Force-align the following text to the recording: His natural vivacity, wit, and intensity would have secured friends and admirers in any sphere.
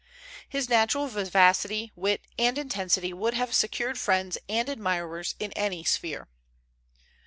His 0.49 0.67
natural 0.67 1.05
vivacity, 1.05 1.91
wit, 1.95 2.21
and 2.39 2.57
intensity 2.57 3.13
would 3.13 3.35
have 3.35 3.53
secured 3.53 3.99
friends 3.99 4.35
and 4.49 4.67
admirers 4.67 5.35
in 5.37 5.51
any 5.51 5.83
sphere. 5.83 6.27